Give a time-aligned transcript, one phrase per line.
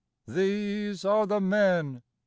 [0.27, 2.01] These are the men!